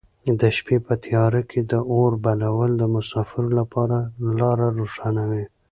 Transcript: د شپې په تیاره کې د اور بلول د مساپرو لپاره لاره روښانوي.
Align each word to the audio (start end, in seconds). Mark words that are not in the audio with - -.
د 0.39 0.41
شپې 0.57 0.77
په 0.85 0.93
تیاره 1.05 1.41
کې 1.49 1.59
د 1.71 1.73
اور 1.91 2.11
بلول 2.23 2.71
د 2.77 2.83
مساپرو 2.93 3.49
لپاره 3.59 3.97
لاره 4.39 4.67
روښانوي. 4.77 5.45